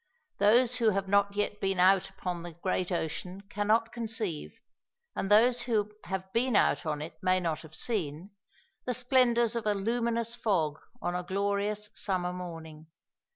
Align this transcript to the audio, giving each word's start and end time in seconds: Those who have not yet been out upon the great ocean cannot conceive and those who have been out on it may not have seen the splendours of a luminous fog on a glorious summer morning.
Those 0.39 0.77
who 0.77 0.89
have 0.89 1.07
not 1.07 1.35
yet 1.35 1.61
been 1.61 1.79
out 1.79 2.09
upon 2.09 2.41
the 2.41 2.53
great 2.53 2.91
ocean 2.91 3.41
cannot 3.51 3.91
conceive 3.91 4.59
and 5.15 5.29
those 5.29 5.61
who 5.61 5.91
have 6.05 6.33
been 6.33 6.55
out 6.55 6.87
on 6.87 7.03
it 7.03 7.19
may 7.21 7.39
not 7.39 7.61
have 7.61 7.75
seen 7.75 8.31
the 8.85 8.95
splendours 8.95 9.55
of 9.55 9.67
a 9.67 9.75
luminous 9.75 10.33
fog 10.33 10.79
on 11.03 11.13
a 11.13 11.21
glorious 11.21 11.91
summer 11.93 12.33
morning. 12.33 12.87